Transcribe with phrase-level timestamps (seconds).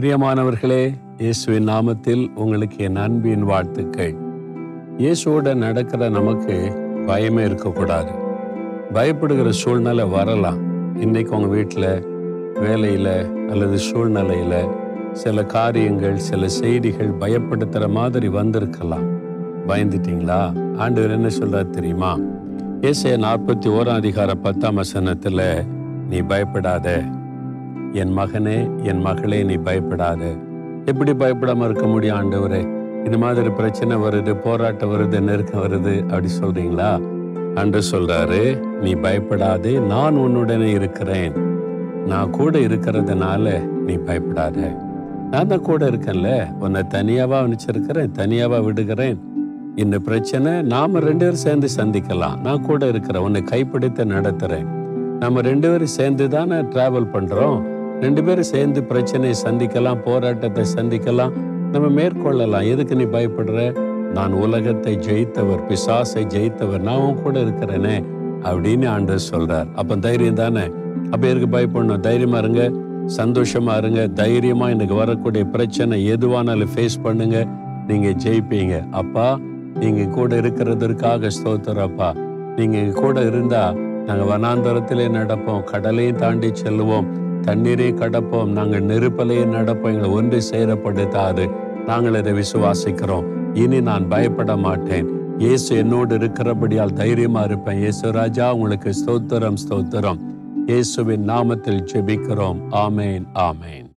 [0.00, 4.14] பிரியமானவர்களே இயேசுவின் நாமத்தில் உங்களுக்கு என் அன்பின் வாழ்த்துக்கள்.
[4.98, 6.72] இயேசுவோட நடக்கிற நமக்கு
[7.06, 8.10] பயமே இருக்கக்கூடாது.
[8.92, 10.58] பயப்படுகிற சூழ்நிலை வரலாம்.
[11.00, 12.06] இன்னைக்கு உங்கள் வீட்டில்
[12.54, 14.66] வேலையில் அல்லது சூழ்நிலையில்
[15.12, 19.18] சில காரியங்கள் சில செய்திகள் பயப்படுத்துகிற மாதிரி வந்திருக்கலாம்.
[19.66, 20.52] பயந்துட்டீங்களா?
[20.76, 22.18] ஆண்டவர் என்ன சொல்கிறார் தெரியுமா?
[22.80, 25.64] ஏசைய நாற்பத்தி ஓராம் அதிகார பத்தாம் வசனத்தில்
[26.10, 27.02] நீ பயப்படாத
[27.94, 30.24] என் மகனே என் மகளே நீ பயப்படாத.
[30.84, 32.62] எப்படி பயப்படாம இருக்க முடியும் ஆண்டவரே?
[33.04, 37.00] இந்த மாதிரி பிரச்சனை வருது போராட்டம் வருது நெருக்கம் வருது அப்படி சொல்றீங்களா?
[37.54, 41.32] அன்று சொல்றாரு நீ பயப்படாதே நான் உன்னுடனே இருக்கிறேன்.
[42.06, 44.76] நான் கூட இருக்கிறதுனால நீ பயப்படாத.
[45.30, 49.20] நான் தான் கூட இருக்கேன்ல உன்னை தனியாவா நினைச்சிருக்கிறேன் தனியாவா விடுகிறேன்.
[49.76, 52.40] இந்த பிரச்சனை நாம ரெண்டு பேரும் சேர்ந்து சந்திக்கலாம்.
[52.40, 54.66] நான் கூட இருக்கிறேன் உன்னை கைப்பிடித்து நடத்துறேன்.
[55.18, 57.73] நம்ம ரெண்டு பேரும் சேர்ந்து தானே டிராவல் பண்றோம்?
[58.00, 61.32] ரெண்டு பேரும் சேர்ந்து பிரச்சனையை சந்திக்கலாம் போராட்டத்தை சந்திக்கலாம்.
[61.72, 62.68] நம்ம மேற்கொள்ளலாம்.
[62.70, 63.78] எதுக்கு நீ பயப்படுற?
[64.12, 68.04] நான் உலகத்தை ஜெயித்தவர் பிசாசை ஜெயித்தவர் நான் உன் கூட இருக்கிறேனே
[68.42, 69.66] அப்படின்னு ஆண்டவர் சொல்றார்.
[69.74, 70.70] அப்போ தைரியம் தானே?
[71.10, 72.00] அப்போ எதுக்கு பயப்படணும்?
[72.00, 72.72] தைரியமா இருங்க.
[73.16, 74.08] சந்தோஷமா இருங்க.
[74.08, 77.46] தைரியமா எனக்கு வரக்கூடிய பிரச்சனை எதுவானாலும் ஃபேஸ் பண்ணுங்க.
[77.86, 78.90] நீங்க ஜெயிப்பீங்க.
[78.90, 79.38] அப்பா
[79.74, 82.14] நீங்க கூட இருக்கிறதற்காக ஸ்தோத்திரப்பா
[82.56, 83.72] நீங்க எங்க கூட இருந்தா
[84.04, 85.64] நாங்கள் வனாந்தரத்திலே நடப்போம்.
[85.64, 87.23] கடலையும் தாண்டி செல்லுவோம்.
[87.44, 88.46] தண்ணீரை கடப்போம்.
[88.46, 89.92] நாங்கள் நெருப்பலையே நடப்போம்.
[89.92, 91.50] எங்களை ஒன்று சேரப்படுத்தாது.
[91.86, 93.24] நாங்கள் இதை விசுவாசிக்கிறோம்.
[93.54, 95.08] இனி நான் பயப்பட மாட்டேன்.
[95.38, 97.78] இயேசு என்னோடு இருக்கிறபடியால் தைரியமா இருப்பேன்.
[97.78, 100.20] இயேசு ராஜா உங்களுக்கு ஸ்தோத்திரம் ஸ்தோத்திரம்.
[100.66, 102.60] இயேசுவின் நாமத்தில் ஜெபிக்கிறோம்.
[102.70, 103.88] ஆமேன் ஆமேன்.